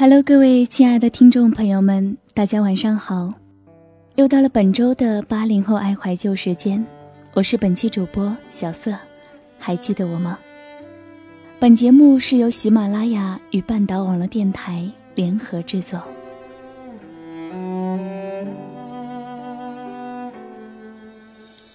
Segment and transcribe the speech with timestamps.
[0.00, 3.34] Hello，各位亲爱的听众朋友们，大家晚上好！
[4.14, 6.86] 又到了本周的八零后爱怀旧时间，
[7.34, 8.94] 我是本期主播小色，
[9.58, 10.38] 还记得我吗？
[11.58, 16.00] 本节目是由喜马拉雅与半岛网络电台联合制作。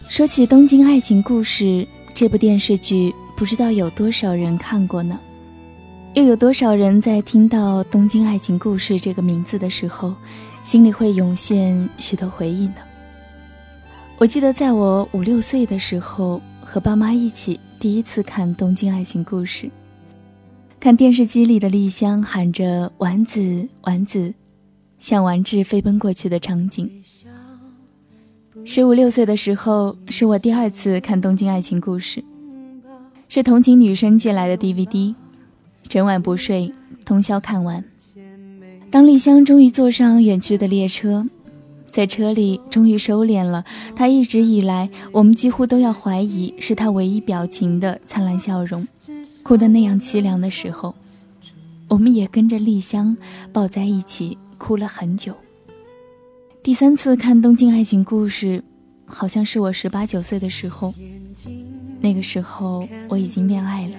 [0.08, 1.66] 说起《东京爱情故事》
[2.14, 5.20] 这部电视剧，不知道有多少人看过呢？
[6.14, 10.14] 又有多少人在听到《东京爱情故事》这个名字的时候，
[10.64, 12.76] 心里会涌现许多回忆呢？
[14.20, 19.66] 我记得在我五六岁的时候，和爸妈一起第一次看《东京爱情故事》，
[20.80, 24.32] 看电视机里的丽香喊着“丸子，丸子”，
[25.00, 26.88] 向丸子飞奔过去的场景。
[28.64, 32.22] 十五六岁的时候，是我第二次看《东京爱情故事》，
[33.28, 35.16] 是同情女生借来的 DVD。
[35.88, 36.72] 整晚不睡，
[37.06, 37.84] 通宵看完。
[38.90, 41.28] 当丽香终于坐上远去的列车，
[41.86, 48.88] 在车里终于收敛了她一直以来我们几乎都要怀疑是她唯一表情的灿烂笑容，
[49.44, 50.94] 哭得那样凄凉的时候，
[51.88, 53.16] 我们也跟着丽香
[53.52, 55.36] 抱在一起哭了很久。
[56.62, 58.60] 第三次看《东京爱情故事》，
[59.06, 60.94] 好像是我十八九岁的时候，
[62.00, 63.96] 那个时候我已经恋爱了。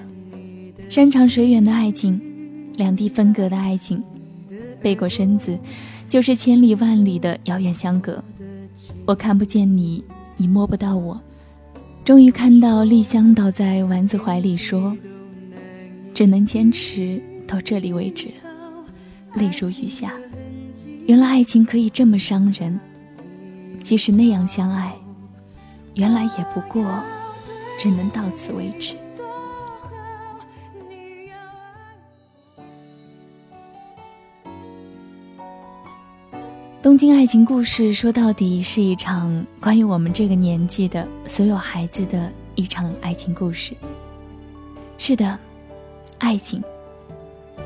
[0.88, 2.20] 山长水远的爱情，
[2.76, 4.02] 两地分隔的爱情，
[4.80, 5.58] 背过身子，
[6.06, 8.22] 就是千里万里的遥远相隔。
[9.04, 10.04] 我看不见你，
[10.36, 11.20] 你摸不到我。
[12.04, 14.96] 终于看到丽香倒在丸子怀里，说
[16.14, 18.28] ：“只能坚持到这里为止。”
[19.34, 20.12] 泪如雨下。
[21.06, 22.78] 原来爱情可以这么伤人，
[23.82, 24.94] 即使那样相爱，
[25.94, 26.84] 原来也不过
[27.80, 28.94] 只能到此为止。
[36.84, 43.74] 东京爱情故事说到底是一场关于我们这个年纪的所有孩子的一场爱情故事。
[44.98, 45.38] 是的，
[46.18, 46.62] 爱情，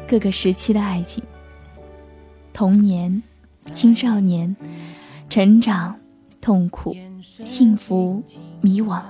[0.06, 1.20] 各个时期的爱情，
[2.52, 3.20] 童年、
[3.74, 4.54] 青少年、
[5.28, 5.96] 成长、
[6.40, 8.22] 痛苦、幸福、
[8.60, 9.02] 迷惘。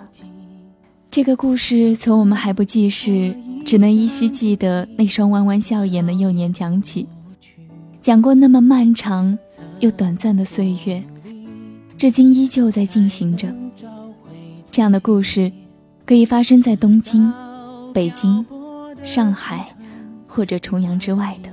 [1.10, 3.36] 这个故事从我们还不记事，
[3.66, 7.06] 只能依稀记得那双弯弯笑眼的幼年讲起，
[8.00, 9.38] 讲过那么漫长。
[9.81, 11.00] 又短暂的岁月，
[11.97, 13.54] 至今依旧在进行着。
[14.72, 15.53] 这样的故事，
[16.04, 17.32] 可以发生在东京、
[17.94, 18.44] 北京、
[19.04, 19.72] 上海，
[20.26, 21.50] 或者重阳之外的，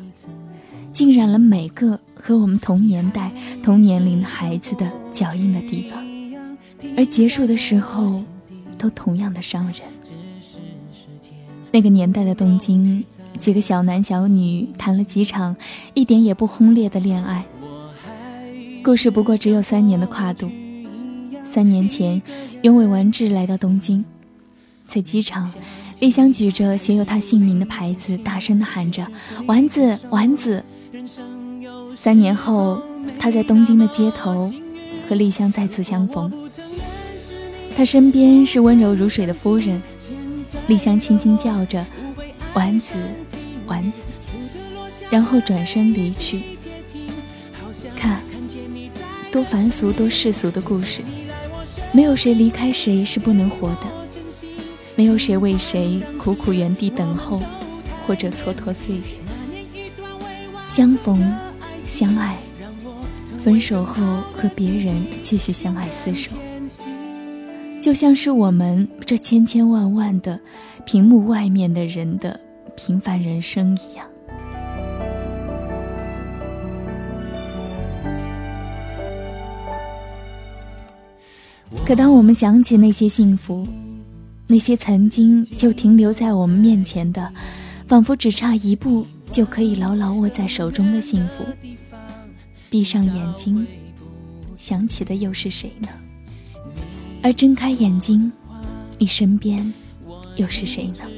[0.92, 3.32] 浸染了每个和我们同年代、
[3.62, 6.04] 同年龄的孩子的脚印的地方，
[6.98, 8.24] 而结束的时候，
[8.76, 9.82] 都同样的伤人。
[11.72, 13.04] 那个年代的东京，
[13.40, 15.56] 几个小男小女谈了几场
[15.94, 17.46] 一点也不轰烈的恋爱。
[18.84, 20.50] 故事不过只有三年的跨度。
[21.44, 22.22] 三年前，
[22.64, 24.04] 永尾完治来到东京，
[24.84, 25.52] 在机场，
[26.00, 29.08] 丽香举着写有他姓名的牌子，大声地喊着
[29.48, 30.64] ：“丸子，丸子。”
[31.96, 32.82] 三年后，
[33.18, 34.52] 他在东京的街头
[35.08, 36.32] 和丽香再次相逢。
[37.78, 39.82] 他身边是温柔如水的夫人，
[40.68, 41.86] 丽香轻轻叫着
[42.56, 42.96] ：“丸子，
[43.68, 44.04] 丸子。”
[45.12, 46.42] 然后转身离去。
[47.96, 48.24] 看
[49.32, 51.02] 多凡俗、多世俗的故事，
[51.94, 53.84] 没有谁离开谁是不能活的，
[54.96, 57.40] 没有谁为谁苦苦原地等候，
[58.08, 59.04] 或者蹉跎岁月。
[60.68, 61.32] 相逢、
[61.86, 62.38] 相爱，
[63.40, 64.02] 分手后
[64.34, 66.32] 和别人继续相爱厮守，
[67.80, 70.40] 就像是我们这千千万万的
[70.86, 72.40] 屏幕外面的人的
[72.76, 74.06] 平凡人生一样。
[81.86, 83.68] 可当我们想起那些幸福，
[84.48, 87.32] 那些曾经就停留在我们面前的，
[87.88, 91.44] 仿佛只差一步就可以牢牢握在手中的幸福，
[92.70, 93.68] 闭上眼睛，
[94.58, 95.88] 想起的又是谁呢？
[97.22, 98.32] 而睁开眼睛，
[98.98, 99.74] 你身边
[100.38, 101.15] 又是谁呢？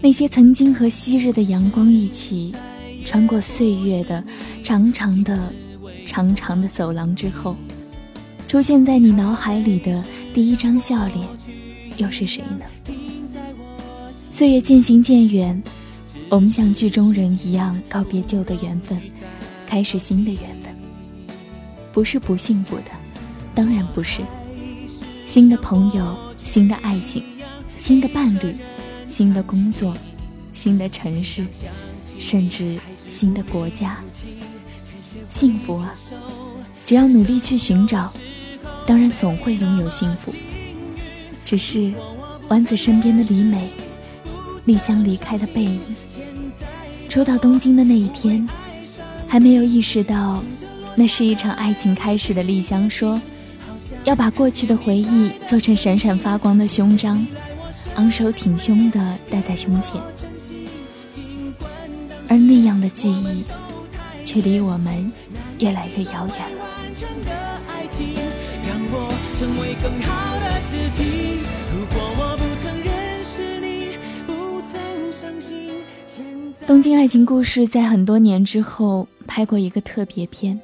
[0.00, 2.54] 那些曾经和昔日的阳光一起，
[3.04, 4.22] 穿过岁月的
[4.62, 5.52] 长长的、
[6.06, 7.56] 长长的走廊之后。
[8.46, 10.02] 出现在你脑海里的
[10.32, 11.18] 第一张笑脸，
[11.98, 12.94] 又是谁呢？
[14.30, 15.62] 岁月渐行渐远，
[16.30, 18.98] 我们像剧中人一样告别旧的缘分，
[19.66, 20.74] 开始新的缘分。
[21.92, 22.92] 不是不幸福的，
[23.54, 24.22] 当然不是。
[25.26, 27.22] 新的朋友，新的爱情，
[27.76, 28.56] 新的伴侣，
[29.08, 29.96] 新的工作，
[30.52, 31.44] 新的城市，
[32.18, 32.78] 甚至
[33.08, 33.96] 新的国家。
[35.28, 35.94] 幸福啊，
[36.84, 38.12] 只要努力去寻找，
[38.86, 40.32] 当然总会拥有幸福。
[41.44, 41.92] 只是
[42.48, 43.70] 丸子身边的李美，
[44.66, 45.80] 丽香离开的背影，
[47.08, 48.46] 初到东京的那一天，
[49.26, 50.44] 还没有意识到
[50.94, 53.20] 那是一场爱情开始的丽香说。
[54.04, 57.26] 要把过去的回忆做成闪闪发光的胸章，
[57.98, 60.00] 昂首挺胸的戴在胸前。
[62.28, 63.44] 而那样的记忆，
[64.24, 65.12] 却离我们
[65.58, 66.64] 越来越遥远了。
[76.66, 80.58] 东京爱情故事在很多年之后拍过一个特别篇，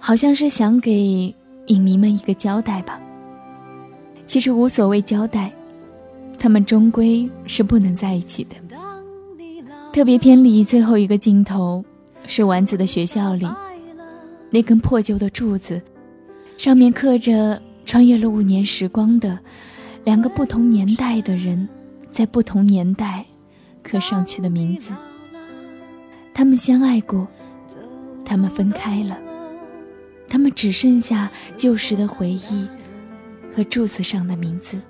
[0.00, 1.34] 好像是想给。
[1.66, 3.00] 影迷们一个交代吧。
[4.26, 5.52] 其实无所谓交代，
[6.40, 8.56] 他们终归是不能在一起的。
[9.92, 11.84] 特别篇里最后一个镜头，
[12.26, 13.46] 是丸子的学校里，
[14.48, 15.82] 那根破旧的柱子，
[16.56, 19.38] 上面刻着穿越了五年时光的
[20.04, 21.68] 两个不同年代的人，
[22.10, 23.26] 在不同年代
[23.82, 24.94] 刻上去的名字。
[26.32, 27.28] 他们相爱过，
[28.24, 29.18] 他们分开了。
[30.26, 32.66] 他们只剩下旧时的回忆
[33.54, 34.80] 和柱子上的名字。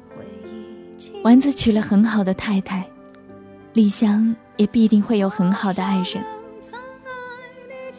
[1.23, 2.89] 丸子娶了很好的太太，
[3.73, 6.25] 丽香也必定会有很好的爱人。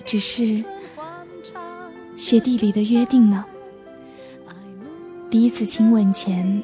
[0.06, 0.64] 只是
[2.18, 3.46] 雪地里的约定呢？
[5.30, 6.62] 第一次亲吻前，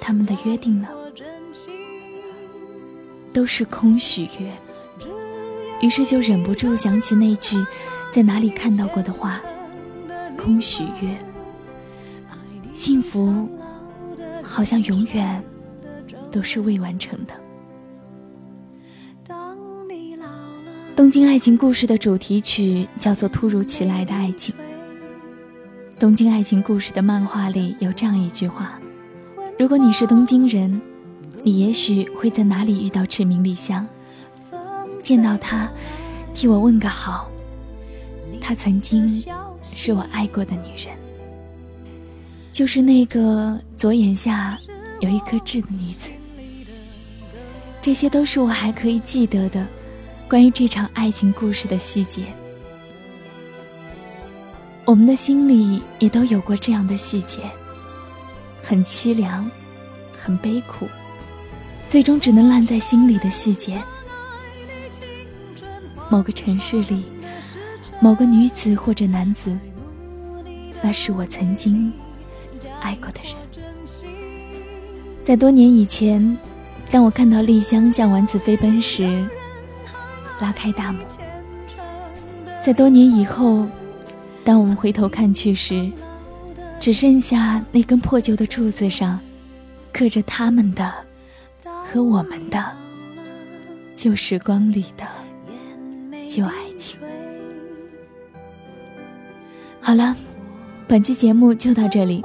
[0.00, 0.88] 他们的约定呢？
[3.32, 4.52] 都是空许愿。
[5.80, 7.64] 于是就忍不住想起那句
[8.10, 9.40] 在哪里看到过的话。
[10.36, 11.18] 空许愿，
[12.72, 13.48] 幸福
[14.48, 15.44] 好像永远
[16.32, 17.34] 都是未完成的。
[20.96, 24.54] 东京爱情故事的主题曲叫做《突如其来的爱情》。
[26.00, 28.80] 东京爱情故事的漫画里有这样一句话：
[29.58, 30.80] 如果你是东京人，
[31.44, 33.86] 你也许会在哪里遇到赤名丽香，
[35.02, 35.68] 见到她，
[36.32, 37.30] 替我问个好。
[38.40, 39.22] 她曾经。
[39.60, 40.96] 是我爱过的女人，
[42.58, 44.58] 就是那个左眼下
[44.98, 46.10] 有一颗痣的女子。
[47.80, 49.64] 这些都是我还可以记得的
[50.28, 52.24] 关于这场爱情故事的细节。
[54.84, 57.42] 我们的心里也都有过这样的细节，
[58.60, 59.48] 很凄凉，
[60.12, 60.88] 很悲苦，
[61.88, 63.80] 最终只能烂在心里的细节。
[66.10, 67.04] 某个城市里。
[68.00, 69.56] 某个女子或者男子，
[70.82, 71.92] 那是我曾经
[72.80, 73.34] 爱过的人。
[75.24, 76.38] 在多年以前，
[76.90, 79.28] 当我看到丽香向丸子飞奔时，
[80.40, 81.00] 拉开大幕；
[82.64, 83.66] 在多年以后，
[84.42, 85.92] 当我们回头看去时，
[86.80, 89.20] 只剩下那根破旧的柱子上，
[89.92, 90.90] 刻着他们的
[91.62, 92.64] 和我们的
[93.94, 95.04] 旧时光里的
[96.26, 96.98] 旧爱情。
[99.80, 100.16] 好了，
[100.86, 102.24] 本期节目就到这里。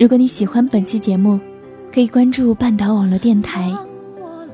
[0.00, 1.38] 如果你喜欢本期节目，
[1.92, 3.70] 可以关注半岛网络电台，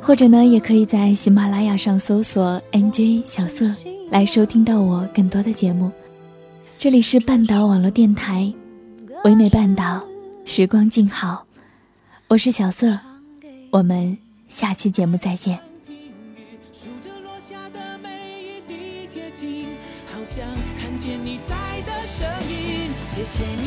[0.03, 3.65] 或者呢，也可以在喜马拉雅上搜索 “nj 小色”
[4.11, 5.93] 来收听到我更多的节目。
[6.81, 8.53] 这里是半岛网络电台，
[9.23, 10.05] 唯美半岛，
[10.45, 11.47] 时光静好，
[12.27, 12.99] 我是小色，
[13.71, 14.19] 我们
[14.49, 15.61] 下期节目再见。
[23.15, 23.66] 谢谢你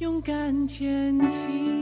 [0.00, 1.79] 勇敢前行。